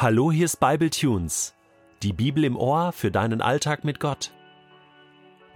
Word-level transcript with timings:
Hallo, 0.00 0.30
hier 0.30 0.44
ist 0.44 0.60
Bible 0.60 0.90
Tunes, 0.90 1.56
die 2.04 2.12
Bibel 2.12 2.44
im 2.44 2.56
Ohr 2.56 2.92
für 2.92 3.10
deinen 3.10 3.40
Alltag 3.40 3.82
mit 3.82 3.98
Gott. 3.98 4.30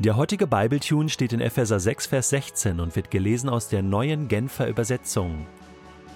Der 0.01 0.17
heutige 0.17 0.49
Bible 0.49 0.81
Tune 0.81 1.09
steht 1.11 1.33
in 1.33 1.41
Epheser 1.41 1.79
6, 1.79 2.09
Vers 2.09 2.31
16 2.31 2.81
und 2.81 2.97
wird 2.97 3.13
gelesen 3.13 3.49
aus 3.49 3.69
der 3.69 3.83
neuen 3.83 4.27
Genfer 4.27 4.67
Übersetzung. 4.67 5.47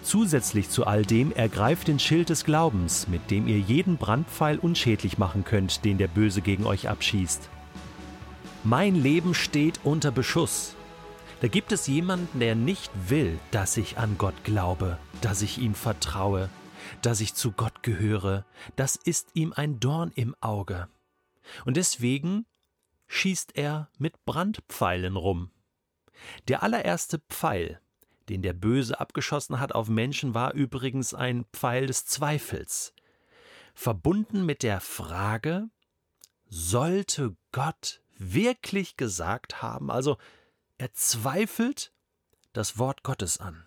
Zusätzlich 0.02 0.70
zu 0.70 0.88
all 0.88 1.04
dem 1.04 1.30
ergreift 1.30 1.86
den 1.86 2.00
Schild 2.00 2.28
des 2.28 2.44
Glaubens, 2.44 3.06
mit 3.06 3.30
dem 3.30 3.46
ihr 3.46 3.60
jeden 3.60 3.96
Brandpfeil 3.96 4.58
unschädlich 4.58 5.18
machen 5.18 5.44
könnt, 5.44 5.84
den 5.84 5.96
der 5.96 6.08
Böse 6.08 6.40
gegen 6.40 6.66
euch 6.66 6.88
abschießt. 6.88 7.48
Mein 8.64 8.96
Leben 8.96 9.34
steht 9.34 9.78
unter 9.84 10.10
Beschuss. 10.10 10.74
Da 11.42 11.46
gibt 11.46 11.70
es 11.70 11.86
jemanden, 11.86 12.40
der 12.40 12.56
nicht 12.56 12.90
will, 13.08 13.38
dass 13.52 13.76
ich 13.76 13.98
an 13.98 14.16
Gott 14.18 14.42
glaube, 14.42 14.98
dass 15.20 15.42
ich 15.42 15.58
ihm 15.58 15.74
vertraue, 15.74 16.50
dass 17.02 17.20
ich 17.20 17.34
zu 17.34 17.52
Gott 17.52 17.82
gehöre, 17.82 18.44
das 18.76 18.96
ist 18.96 19.30
ihm 19.34 19.52
ein 19.54 19.80
Dorn 19.80 20.12
im 20.14 20.34
Auge. 20.40 20.88
Und 21.64 21.76
deswegen 21.76 22.46
schießt 23.08 23.56
er 23.56 23.90
mit 23.98 24.24
Brandpfeilen 24.24 25.16
rum. 25.16 25.50
Der 26.48 26.62
allererste 26.62 27.18
Pfeil, 27.28 27.80
den 28.28 28.42
der 28.42 28.52
Böse 28.52 28.98
abgeschossen 28.98 29.60
hat 29.60 29.72
auf 29.72 29.88
Menschen, 29.88 30.34
war 30.34 30.54
übrigens 30.54 31.14
ein 31.14 31.44
Pfeil 31.52 31.86
des 31.86 32.06
Zweifels, 32.06 32.92
verbunden 33.74 34.44
mit 34.44 34.62
der 34.62 34.80
Frage, 34.80 35.68
sollte 36.48 37.36
Gott 37.52 38.02
wirklich 38.18 38.96
gesagt 38.96 39.62
haben, 39.62 39.90
also 39.90 40.16
er 40.78 40.92
zweifelt 40.92 41.92
das 42.52 42.78
Wort 42.78 43.02
Gottes 43.02 43.38
an. 43.38 43.66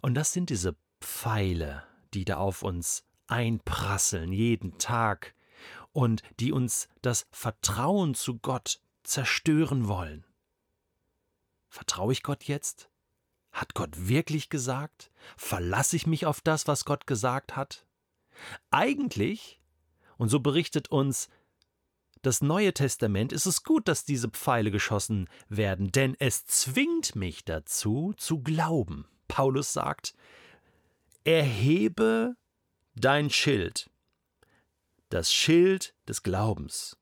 Und 0.00 0.14
das 0.14 0.32
sind 0.32 0.50
diese 0.50 0.76
Pfeile, 1.00 1.82
die 2.14 2.24
da 2.24 2.36
auf 2.36 2.62
uns 2.62 3.04
einprasseln 3.26 4.32
jeden 4.32 4.78
Tag 4.78 5.34
und 5.92 6.22
die 6.38 6.52
uns 6.52 6.88
das 7.02 7.26
Vertrauen 7.30 8.14
zu 8.14 8.38
Gott 8.38 8.80
zerstören 9.02 9.88
wollen. 9.88 10.24
Vertraue 11.68 12.12
ich 12.12 12.22
Gott 12.22 12.44
jetzt? 12.44 12.90
Hat 13.52 13.74
Gott 13.74 14.08
wirklich 14.08 14.48
gesagt? 14.48 15.10
Verlasse 15.36 15.96
ich 15.96 16.06
mich 16.06 16.26
auf 16.26 16.40
das, 16.40 16.66
was 16.66 16.84
Gott 16.84 17.06
gesagt 17.06 17.56
hat? 17.56 17.86
Eigentlich, 18.70 19.60
und 20.16 20.28
so 20.28 20.40
berichtet 20.40 20.88
uns 20.88 21.28
das 22.22 22.42
Neue 22.42 22.74
Testament, 22.74 23.32
ist 23.32 23.46
es 23.46 23.64
gut, 23.64 23.88
dass 23.88 24.04
diese 24.04 24.28
Pfeile 24.28 24.70
geschossen 24.70 25.28
werden, 25.48 25.90
denn 25.90 26.16
es 26.18 26.44
zwingt 26.44 27.16
mich 27.16 27.44
dazu, 27.44 28.12
zu 28.16 28.40
glauben. 28.42 29.08
Paulus 29.26 29.72
sagt, 29.72 30.14
erhebe 31.24 32.36
dein 32.94 33.30
Schild, 33.30 33.90
das 35.10 35.32
Schild 35.32 35.94
des 36.08 36.22
Glaubens. 36.22 36.96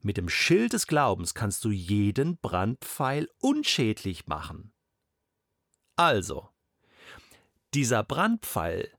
Mit 0.00 0.16
dem 0.16 0.28
Schild 0.28 0.72
des 0.72 0.86
Glaubens 0.86 1.34
kannst 1.34 1.64
du 1.64 1.70
jeden 1.70 2.36
Brandpfeil 2.38 3.28
unschädlich 3.38 4.26
machen. 4.26 4.72
Also, 5.96 6.48
dieser 7.74 8.02
Brandpfeil 8.02 8.90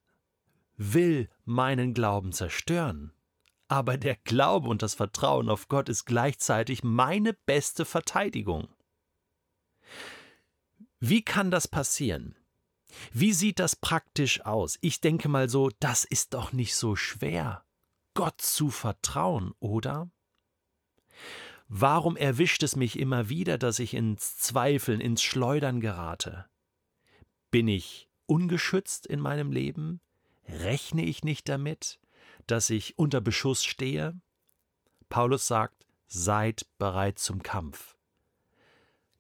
will 0.78 1.30
meinen 1.46 1.94
Glauben 1.94 2.32
zerstören, 2.32 3.14
aber 3.68 3.98
der 3.98 4.16
Glaube 4.16 4.70
und 4.70 4.82
das 4.82 4.96
Vertrauen 4.96 5.50
auf 5.50 5.68
Gott 5.68 5.90
ist 5.90 6.06
gleichzeitig 6.06 6.84
meine 6.84 7.34
beste 7.34 7.86
Verteidigung. 7.86 8.70
Wie 11.00 11.22
kann 11.22 11.52
das 11.52 11.68
passieren? 11.68 12.36
Wie 13.12 13.34
sieht 13.34 13.60
das 13.60 13.76
praktisch 13.76 14.42
aus? 14.42 14.78
Ich 14.82 15.02
denke 15.02 15.30
mal 15.30 15.50
so, 15.50 15.70
das 15.80 16.04
ist 16.04 16.34
doch 16.34 16.54
nicht 16.54 16.76
so 16.76 16.96
schwer, 16.96 17.64
Gott 18.14 18.42
zu 18.42 18.70
vertrauen, 18.70 19.54
oder? 19.60 20.10
Warum 21.68 22.18
erwischt 22.18 22.64
es 22.64 22.76
mich 22.76 23.00
immer 23.00 23.30
wieder, 23.30 23.58
dass 23.58 23.80
ich 23.80 23.94
ins 23.94 24.38
Zweifeln, 24.38 25.02
ins 25.02 25.24
Schleudern 25.24 25.80
gerate? 25.80 26.46
Bin 27.50 27.68
ich 27.68 28.10
ungeschützt 28.26 29.08
in 29.08 29.20
meinem 29.20 29.52
Leben? 29.52 30.00
Rechne 30.48 31.04
ich 31.04 31.24
nicht 31.24 31.50
damit, 31.50 32.00
dass 32.48 32.70
ich 32.70 32.98
unter 32.98 33.22
Beschuss 33.22 33.64
stehe? 33.64 34.20
Paulus 35.10 35.48
sagt, 35.48 35.88
seid 36.08 36.68
bereit 36.78 37.18
zum 37.18 37.42
Kampf. 37.42 37.96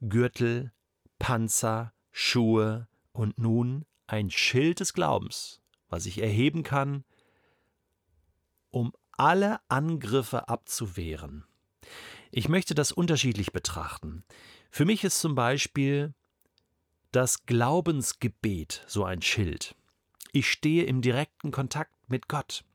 Gürtel, 0.01 0.73
Panzer, 1.17 1.93
Schuhe, 2.11 2.87
und 3.13 3.37
nun 3.37 3.85
ein 4.07 4.29
Schild 4.29 4.79
des 4.79 4.93
Glaubens, 4.93 5.61
was 5.87 6.05
ich 6.05 6.21
erheben 6.21 6.63
kann, 6.63 7.05
um 8.69 8.93
alle 9.11 9.59
Angriffe 9.69 10.49
abzuwehren. 10.49 11.45
Ich 12.31 12.49
möchte 12.49 12.73
das 12.75 12.91
unterschiedlich 12.91 13.51
betrachten. 13.51 14.23
Für 14.71 14.85
mich 14.85 15.03
ist 15.03 15.19
zum 15.19 15.35
Beispiel 15.35 16.13
das 17.11 17.45
Glaubensgebet 17.45 18.83
so 18.87 19.03
ein 19.03 19.21
Schild. 19.21 19.75
Ich 20.31 20.49
stehe 20.49 20.83
im 20.85 21.01
direkten 21.01 21.51
Kontakt 21.51 21.93
mit 22.09 22.27
Gott. 22.27 22.65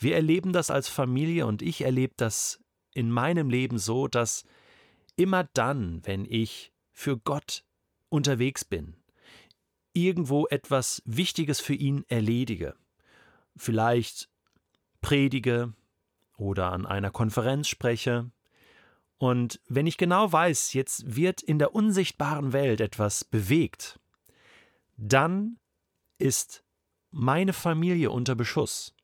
Wir 0.00 0.16
erleben 0.16 0.52
das 0.52 0.70
als 0.70 0.88
Familie 0.88 1.46
und 1.46 1.62
ich 1.62 1.82
erlebe 1.82 2.14
das 2.16 2.60
in 2.92 3.10
meinem 3.10 3.48
Leben 3.48 3.78
so, 3.78 4.08
dass 4.08 4.44
immer 5.16 5.44
dann, 5.54 6.04
wenn 6.04 6.24
ich 6.24 6.72
für 6.90 7.16
Gott 7.16 7.64
unterwegs 8.08 8.64
bin, 8.64 8.96
irgendwo 9.94 10.46
etwas 10.48 11.02
Wichtiges 11.06 11.60
für 11.60 11.74
ihn 11.74 12.04
erledige. 12.08 12.74
Vielleicht 13.56 14.28
predige 15.00 15.72
oder 16.36 16.72
an 16.72 16.86
einer 16.86 17.10
Konferenz 17.10 17.68
spreche. 17.68 18.30
Und 19.18 19.60
wenn 19.68 19.86
ich 19.86 19.96
genau 19.96 20.30
weiß, 20.30 20.72
jetzt 20.72 21.16
wird 21.16 21.42
in 21.42 21.58
der 21.58 21.74
unsichtbaren 21.74 22.52
Welt 22.52 22.80
etwas 22.80 23.24
bewegt, 23.24 23.98
dann 24.96 25.58
ist 26.18 26.64
meine 27.10 27.52
Familie 27.52 28.10
unter 28.10 28.34
Beschuss. 28.34 28.94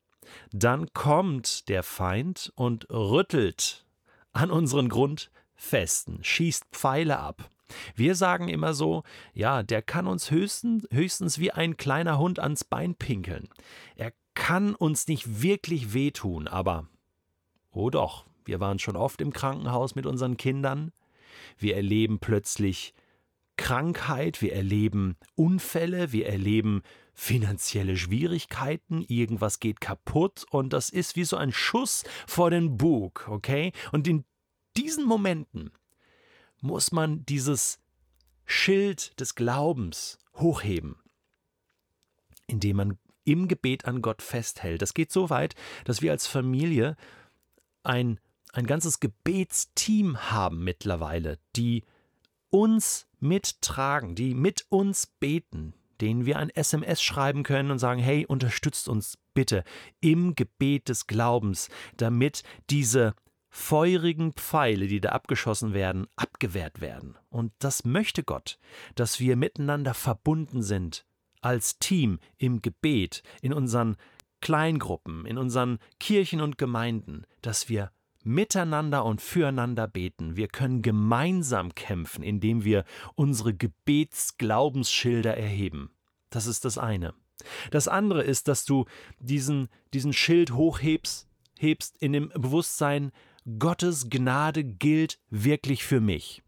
Dann 0.52 0.92
kommt 0.92 1.68
der 1.68 1.82
Feind 1.82 2.52
und 2.54 2.88
rüttelt 2.90 3.86
an 4.32 4.50
unseren 4.50 4.88
Grundfesten, 4.88 6.22
schießt 6.22 6.66
Pfeile 6.72 7.18
ab. 7.18 7.50
Wir 7.94 8.14
sagen 8.14 8.48
immer 8.48 8.74
so, 8.74 9.02
ja, 9.32 9.62
der 9.62 9.82
kann 9.82 10.06
uns 10.06 10.30
höchstens, 10.30 10.86
höchstens 10.90 11.38
wie 11.38 11.50
ein 11.52 11.76
kleiner 11.76 12.18
Hund 12.18 12.38
ans 12.38 12.64
Bein 12.64 12.94
pinkeln. 12.94 13.48
Er 13.96 14.12
kann 14.34 14.74
uns 14.74 15.08
nicht 15.08 15.42
wirklich 15.42 15.92
wehtun, 15.92 16.48
aber 16.48 16.86
oh 17.72 17.90
doch, 17.90 18.26
wir 18.44 18.60
waren 18.60 18.78
schon 18.78 18.96
oft 18.96 19.20
im 19.20 19.32
Krankenhaus 19.32 19.94
mit 19.94 20.06
unseren 20.06 20.36
Kindern. 20.36 20.92
Wir 21.58 21.76
erleben 21.76 22.18
plötzlich 22.18 22.94
Krankheit, 23.56 24.40
wir 24.40 24.54
erleben 24.54 25.16
Unfälle, 25.34 26.12
wir 26.12 26.26
erleben 26.26 26.82
finanzielle 27.12 27.98
Schwierigkeiten, 27.98 29.04
irgendwas 29.06 29.60
geht 29.60 29.82
kaputt 29.82 30.46
und 30.50 30.72
das 30.72 30.88
ist 30.88 31.16
wie 31.16 31.24
so 31.24 31.36
ein 31.36 31.52
Schuss 31.52 32.04
vor 32.26 32.50
den 32.50 32.78
Bug, 32.78 33.28
okay? 33.28 33.72
Und 33.92 34.08
in 34.08 34.24
diesen 34.76 35.04
Momenten 35.04 35.70
muss 36.60 36.92
man 36.92 37.24
dieses 37.26 37.78
Schild 38.44 39.18
des 39.20 39.34
Glaubens 39.34 40.18
hochheben, 40.34 40.96
indem 42.46 42.76
man 42.76 42.98
im 43.24 43.48
Gebet 43.48 43.84
an 43.84 44.02
Gott 44.02 44.22
festhält. 44.22 44.82
Das 44.82 44.94
geht 44.94 45.12
so 45.12 45.30
weit, 45.30 45.54
dass 45.84 46.02
wir 46.02 46.10
als 46.10 46.26
Familie 46.26 46.96
ein, 47.82 48.18
ein 48.52 48.66
ganzes 48.66 49.00
Gebetsteam 49.00 50.30
haben 50.30 50.64
mittlerweile, 50.64 51.38
die 51.56 51.84
uns 52.50 53.06
mittragen, 53.20 54.14
die 54.14 54.34
mit 54.34 54.66
uns 54.68 55.06
beten, 55.06 55.74
denen 56.00 56.26
wir 56.26 56.38
ein 56.38 56.50
SMS 56.50 57.02
schreiben 57.02 57.42
können 57.42 57.70
und 57.70 57.78
sagen, 57.78 58.00
hey, 58.00 58.26
unterstützt 58.26 58.88
uns 58.88 59.18
bitte 59.34 59.64
im 60.00 60.34
Gebet 60.34 60.88
des 60.88 61.06
Glaubens, 61.06 61.68
damit 61.96 62.42
diese 62.68 63.14
feurigen 63.50 64.32
Pfeile, 64.32 64.86
die 64.86 65.00
da 65.00 65.10
abgeschossen 65.10 65.74
werden, 65.74 66.06
abgewehrt 66.16 66.80
werden. 66.80 67.16
Und 67.28 67.52
das 67.58 67.84
möchte 67.84 68.22
Gott, 68.22 68.58
dass 68.94 69.20
wir 69.20 69.36
miteinander 69.36 69.92
verbunden 69.92 70.62
sind, 70.62 71.04
als 71.40 71.78
Team 71.78 72.20
im 72.38 72.62
Gebet, 72.62 73.22
in 73.42 73.52
unseren 73.52 73.96
Kleingruppen, 74.40 75.26
in 75.26 75.36
unseren 75.36 75.78
Kirchen 75.98 76.40
und 76.40 76.58
Gemeinden, 76.58 77.24
dass 77.42 77.68
wir 77.68 77.90
miteinander 78.22 79.04
und 79.04 79.20
füreinander 79.20 79.88
beten. 79.88 80.36
Wir 80.36 80.48
können 80.48 80.82
gemeinsam 80.82 81.74
kämpfen, 81.74 82.22
indem 82.22 82.64
wir 82.64 82.84
unsere 83.14 83.54
Gebetsglaubensschilder 83.54 85.36
erheben. 85.36 85.90
Das 86.28 86.46
ist 86.46 86.64
das 86.64 86.78
eine. 86.78 87.14
Das 87.70 87.88
andere 87.88 88.22
ist, 88.22 88.48
dass 88.48 88.64
du 88.64 88.84
diesen, 89.18 89.68
diesen 89.92 90.12
Schild 90.12 90.52
hochhebst 90.52 91.26
hebst 91.60 91.96
in 91.98 92.12
dem 92.12 92.30
Bewusstsein, 92.30 93.12
Gottes 93.58 94.08
Gnade 94.10 94.64
gilt 94.64 95.18
wirklich 95.30 95.84
für 95.84 96.00
mich. 96.00 96.42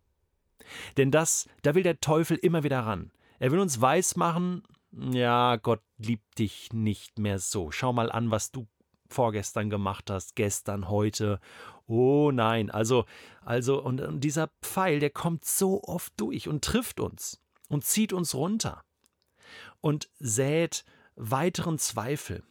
Denn 0.97 1.11
das, 1.11 1.49
da 1.63 1.75
will 1.75 1.83
der 1.83 2.01
Teufel 2.01 2.37
immer 2.37 2.63
wieder 2.63 2.81
ran. 2.81 3.11
Er 3.39 3.51
will 3.51 3.59
uns 3.59 3.81
weismachen, 3.81 4.63
ja, 4.93 5.57
Gott 5.57 5.83
liebt 5.97 6.39
dich 6.39 6.73
nicht 6.73 7.19
mehr 7.19 7.39
so. 7.39 7.71
Schau 7.71 7.93
mal 7.93 8.13
an, 8.13 8.31
was 8.31 8.53
du 8.53 8.67
vorgestern 9.09 9.71
gemacht 9.71 10.11
hast, 10.11 10.37
gestern, 10.37 10.89
heute. 10.89 11.41
Oh 11.87 12.31
nein, 12.33 12.71
also, 12.71 13.05
also, 13.45 13.83
und, 13.83 14.23
dieser 14.23 14.51
Pfeil, 14.63 15.01
der 15.01 15.11
kommt 15.11 15.45
so 15.45 15.83
oft 15.83 16.13
durch 16.17 16.49
und 16.49 16.65
trifft 16.65 17.01
uns 17.01 17.41
und 17.69 17.85
zieht 17.85 18.13
uns 18.13 18.35
runter 18.35 18.85
und 19.81 20.09
sät 20.19 20.85
weiteren 21.17 21.79
Zweifel. 21.79 22.43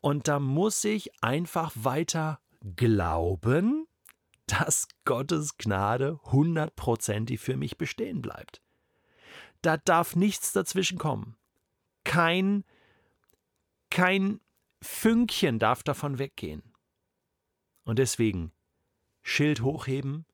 Und 0.00 0.28
da 0.28 0.38
muss 0.38 0.84
ich 0.84 1.22
einfach 1.22 1.72
weiter 1.74 2.40
glauben, 2.76 3.86
dass 4.46 4.88
Gottes 5.04 5.56
Gnade 5.58 6.18
hundertprozentig 6.24 7.40
für 7.40 7.56
mich 7.56 7.76
bestehen 7.78 8.22
bleibt. 8.22 8.62
Da 9.62 9.76
darf 9.76 10.16
nichts 10.16 10.52
dazwischen 10.52 10.98
kommen. 10.98 11.36
Kein, 12.04 12.64
kein 13.90 14.40
Fünkchen 14.82 15.58
darf 15.58 15.82
davon 15.82 16.18
weggehen. 16.18 16.62
Und 17.84 17.98
deswegen 17.98 18.52
Schild 19.22 19.60
hochheben 19.60 20.26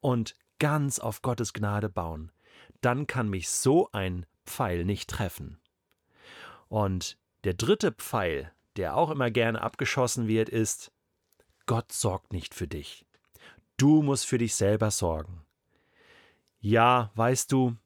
und 0.00 0.36
ganz 0.58 0.98
auf 0.98 1.22
Gottes 1.22 1.52
Gnade 1.52 1.88
bauen. 1.88 2.30
Dann 2.80 3.06
kann 3.06 3.28
mich 3.28 3.48
so 3.48 3.90
ein 3.92 4.26
Pfeil 4.44 4.84
nicht 4.84 5.10
treffen. 5.10 5.60
Und 6.68 7.18
der 7.44 7.54
dritte 7.54 7.92
Pfeil, 7.92 8.52
der 8.76 8.96
auch 8.96 9.10
immer 9.10 9.30
gerne 9.30 9.62
abgeschossen 9.62 10.28
wird, 10.28 10.48
ist, 10.48 10.92
Gott 11.66 11.92
sorgt 11.92 12.32
nicht 12.32 12.54
für 12.54 12.68
dich. 12.68 13.04
Du 13.76 14.02
musst 14.02 14.26
für 14.26 14.38
dich 14.38 14.54
selber 14.54 14.90
sorgen. 14.90 15.44
Ja, 16.60 17.10
weißt 17.16 17.52
du, 17.52 17.76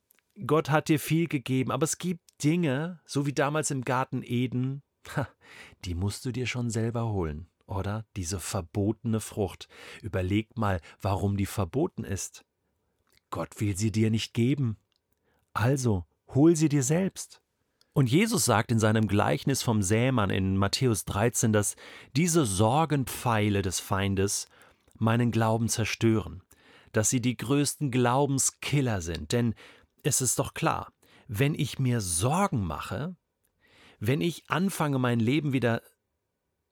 Gott 0.47 0.71
hat 0.71 0.89
dir 0.89 1.01
viel 1.01 1.27
gegeben, 1.27 1.71
aber 1.71 1.85
es 1.85 1.99
gibt 1.99 2.23
Dinge, 2.43 3.01
so 3.05 3.27
wie 3.27 3.33
damals 3.33 3.71
im 3.71 3.85
Garten 3.85 4.23
Eden, 4.23 4.83
die 5.85 5.95
musst 5.95 6.25
du 6.25 6.33
dir 6.33 6.47
schon 6.47 6.71
selber 6.71 7.11
holen, 7.11 7.49
oder? 7.67 8.07
Diese 8.17 8.39
verbotene 8.39 9.21
Frucht. 9.21 9.69
Überleg 10.03 10.57
mal, 10.57 10.81
warum 11.01 11.37
die 11.37 11.47
verboten 11.47 12.05
ist. 12.05 12.45
Gott 13.31 13.61
will 13.61 13.77
sie 13.77 13.93
dir 13.93 14.11
nicht 14.11 14.35
geben. 14.35 14.77
Also, 15.53 16.05
hol 16.29 16.55
sie 16.57 16.69
dir 16.69 16.83
selbst. 16.83 17.40
Und 17.93 18.09
Jesus 18.09 18.45
sagt 18.45 18.71
in 18.71 18.79
seinem 18.79 19.09
Gleichnis 19.09 19.63
vom 19.63 19.83
Sämann 19.83 20.31
in 20.31 20.57
Matthäus 20.57 21.05
13, 21.05 21.53
dass 21.53 21.75
diese 22.17 22.47
Sorgenpfeile 22.47 23.63
des 23.63 23.81
Feindes 23.81 24.47
meinen 24.99 25.33
Glauben 25.33 25.69
zerstören, 25.69 26.43
dass 26.93 27.11
sie 27.11 27.21
die 27.21 27.37
größten 27.37 27.91
Glaubenskiller 27.91 29.01
sind. 29.01 29.33
Denn 29.33 29.55
es 30.03 30.21
ist 30.21 30.39
doch 30.39 30.55
klar, 30.55 30.93
wenn 31.27 31.55
ich 31.55 31.79
mir 31.79 32.01
Sorgen 32.01 32.65
mache, 32.65 33.17
wenn 33.99 34.21
ich 34.21 34.49
anfange, 34.49 34.99
mein 34.99 35.21
Leben 35.21 35.53
wieder 35.53 35.83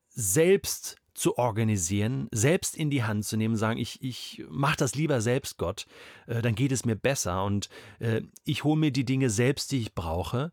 selbst 0.08 0.96
zu 1.14 1.36
organisieren, 1.36 2.28
selbst 2.30 2.76
in 2.76 2.90
die 2.90 3.02
Hand 3.02 3.24
zu 3.24 3.36
nehmen, 3.36 3.56
sagen, 3.56 3.78
ich, 3.78 4.02
ich 4.02 4.44
mache 4.48 4.76
das 4.76 4.94
lieber 4.94 5.20
selbst, 5.20 5.58
Gott, 5.58 5.86
äh, 6.26 6.42
dann 6.42 6.54
geht 6.54 6.70
es 6.70 6.84
mir 6.84 6.94
besser 6.94 7.44
und 7.44 7.68
äh, 7.98 8.22
ich 8.44 8.62
hole 8.62 8.78
mir 8.78 8.92
die 8.92 9.04
Dinge 9.04 9.28
selbst, 9.28 9.72
die 9.72 9.80
ich 9.80 9.94
brauche 9.94 10.52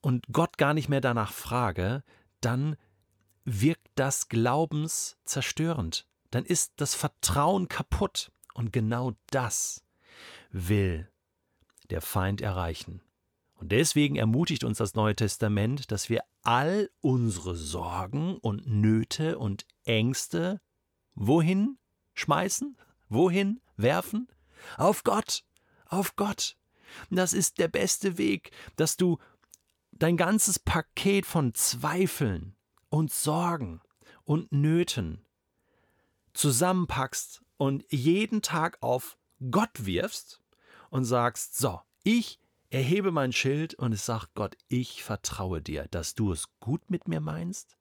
und 0.00 0.26
Gott 0.32 0.58
gar 0.58 0.74
nicht 0.74 0.88
mehr 0.88 1.00
danach 1.00 1.32
frage, 1.32 2.02
dann 2.40 2.76
wirkt 3.44 3.88
das 3.94 4.28
glaubenszerstörend. 4.28 6.06
Dann 6.30 6.44
ist 6.44 6.72
das 6.76 6.94
Vertrauen 6.94 7.68
kaputt. 7.68 8.30
Und 8.54 8.72
genau 8.72 9.12
das 9.30 9.84
will 10.50 11.08
der 11.90 12.00
Feind 12.00 12.40
erreichen. 12.40 13.02
Und 13.54 13.72
deswegen 13.72 14.16
ermutigt 14.16 14.64
uns 14.64 14.78
das 14.78 14.94
Neue 14.94 15.16
Testament, 15.16 15.90
dass 15.90 16.08
wir 16.08 16.22
all 16.42 16.90
unsere 17.00 17.56
Sorgen 17.56 18.36
und 18.36 18.66
Nöte 18.66 19.38
und 19.38 19.66
Ängste 19.84 20.60
wohin 21.14 21.78
schmeißen? 22.14 22.76
Wohin 23.08 23.60
werfen? 23.76 24.28
Auf 24.76 25.02
Gott, 25.02 25.44
auf 25.86 26.14
Gott. 26.16 26.56
Das 27.10 27.32
ist 27.32 27.58
der 27.58 27.68
beste 27.68 28.18
Weg, 28.18 28.50
dass 28.76 28.96
du 28.96 29.18
dein 29.98 30.16
ganzes 30.16 30.58
Paket 30.58 31.26
von 31.26 31.54
Zweifeln 31.54 32.56
und 32.88 33.12
Sorgen 33.12 33.80
und 34.24 34.52
Nöten 34.52 35.24
zusammenpackst 36.32 37.42
und 37.56 37.84
jeden 37.90 38.42
Tag 38.42 38.78
auf 38.80 39.18
Gott 39.50 39.86
wirfst 39.86 40.40
und 40.90 41.04
sagst, 41.04 41.58
so, 41.58 41.80
ich 42.04 42.38
erhebe 42.70 43.10
mein 43.10 43.32
Schild 43.32 43.74
und 43.74 43.92
es 43.92 44.06
sagt 44.06 44.34
Gott, 44.34 44.56
ich 44.68 45.02
vertraue 45.02 45.60
dir, 45.60 45.86
dass 45.90 46.14
du 46.14 46.32
es 46.32 46.46
gut 46.60 46.90
mit 46.90 47.08
mir 47.08 47.20
meinst, 47.20 47.76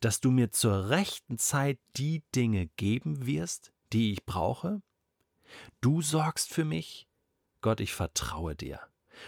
dass 0.00 0.20
du 0.20 0.30
mir 0.30 0.50
zur 0.50 0.88
rechten 0.88 1.38
Zeit 1.38 1.78
die 1.96 2.22
Dinge 2.34 2.68
geben 2.76 3.26
wirst, 3.26 3.72
die 3.92 4.12
ich 4.12 4.24
brauche. 4.24 4.80
Du 5.80 6.02
sorgst 6.02 6.52
für 6.52 6.64
mich. 6.64 7.08
Gott, 7.60 7.80
ich 7.80 7.92
vertraue 7.92 8.54
dir. 8.54 8.80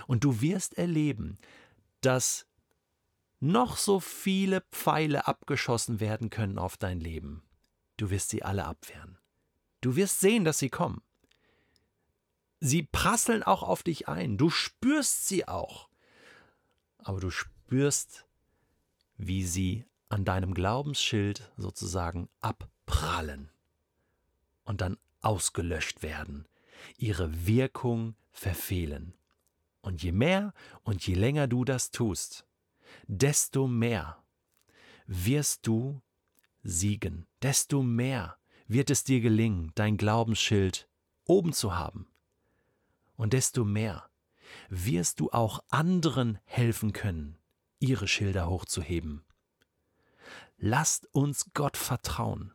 Und 0.07 0.25
du 0.25 0.41
wirst 0.41 0.79
erleben, 0.79 1.39
dass 2.01 2.47
noch 3.41 3.77
so 3.77 4.01
viele 4.01 4.61
Pfeile 4.73 5.27
abgeschossen 5.27 6.01
werden 6.01 6.31
können 6.31 6.59
auf 6.59 6.77
dein 6.77 7.01
Leben. 7.01 7.43
Du 7.97 8.11
wirst 8.11 8.31
sie 8.31 8.43
alle 8.43 8.65
abwehren. 8.65 9.19
Du 9.81 9.97
wirst 9.97 10.21
sehen, 10.21 10.45
dass 10.45 10.59
sie 10.59 10.69
kommen. 10.69 11.03
Sie 12.61 12.83
prasseln 12.83 13.43
auch 13.43 13.63
auf 13.63 13.83
dich 13.83 14.09
ein. 14.09 14.37
Du 14.37 14.51
spürst 14.51 15.27
sie 15.27 15.49
auch. 15.49 15.89
Aber 16.99 17.21
du 17.21 17.31
spürst, 17.31 18.27
wie 19.17 19.47
sie 19.47 19.87
an 20.11 20.25
deinem 20.25 20.53
Glaubensschild 20.53 21.51
sozusagen 21.57 22.29
abprallen 22.41 23.51
und 24.65 24.83
dann 24.83 24.99
ausgelöscht 25.23 26.03
werden, 26.03 26.47
ihre 26.99 27.47
Wirkung 27.47 28.15
verfehlen. 28.33 29.15
Und 29.83 30.03
je 30.03 30.13
mehr 30.13 30.53
und 30.83 31.07
je 31.07 31.15
länger 31.15 31.47
du 31.47 31.65
das 31.65 31.91
tust, 31.91 32.47
desto 33.07 33.67
mehr 33.67 34.23
wirst 35.07 35.67
du 35.67 36.03
siegen, 36.63 37.27
desto 37.43 37.83
mehr 37.83 38.37
wird 38.69 38.91
es 38.91 39.05
dir 39.05 39.21
gelingen, 39.21 39.73
dein 39.75 39.97
Glaubensschild 39.97 40.89
oben 41.25 41.53
zu 41.53 41.77
haben, 41.77 42.07
und 43.17 43.33
desto 43.33 43.65
mehr 43.65 44.09
wirst 44.69 45.21
du 45.21 45.31
auch 45.31 45.63
anderen 45.69 46.39
helfen 46.45 46.93
können, 46.93 47.37
ihre 47.79 48.09
Schilder 48.09 48.49
hochzuheben. 48.49 49.25
Lasst 50.59 51.07
uns 51.15 51.53
Gott 51.55 51.77
vertrauen. 51.77 52.53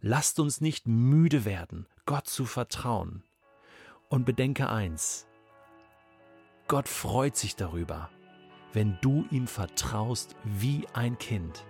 Lasst 0.00 0.38
uns 0.38 0.60
nicht 0.60 0.86
müde 0.86 1.44
werden, 1.44 1.86
Gott 2.06 2.26
zu 2.26 2.44
vertrauen. 2.46 3.22
Und 4.08 4.24
bedenke 4.24 4.68
eins, 4.68 5.26
Gott 6.66 6.88
freut 6.88 7.36
sich 7.36 7.56
darüber, 7.56 8.08
wenn 8.72 8.96
du 9.02 9.26
ihm 9.30 9.46
vertraust 9.46 10.34
wie 10.44 10.86
ein 10.94 11.18
Kind. 11.18 11.66